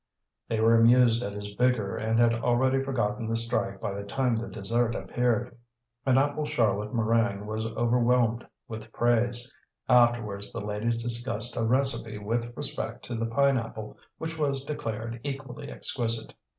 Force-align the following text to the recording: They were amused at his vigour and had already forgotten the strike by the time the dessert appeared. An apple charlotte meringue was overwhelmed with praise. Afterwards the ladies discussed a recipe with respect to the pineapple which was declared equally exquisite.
They 0.47 0.59
were 0.59 0.73
amused 0.73 1.21
at 1.21 1.33
his 1.33 1.53
vigour 1.53 1.95
and 1.95 2.17
had 2.17 2.33
already 2.33 2.81
forgotten 2.81 3.27
the 3.29 3.37
strike 3.37 3.79
by 3.79 3.93
the 3.93 4.03
time 4.03 4.35
the 4.35 4.49
dessert 4.49 4.95
appeared. 4.95 5.55
An 6.07 6.17
apple 6.17 6.45
charlotte 6.45 6.91
meringue 6.91 7.45
was 7.45 7.67
overwhelmed 7.67 8.47
with 8.67 8.91
praise. 8.91 9.55
Afterwards 9.87 10.51
the 10.51 10.61
ladies 10.65 11.03
discussed 11.03 11.55
a 11.55 11.67
recipe 11.67 12.17
with 12.17 12.51
respect 12.57 13.05
to 13.05 13.15
the 13.15 13.27
pineapple 13.27 13.95
which 14.17 14.39
was 14.39 14.63
declared 14.65 15.19
equally 15.23 15.69
exquisite. 15.69 16.33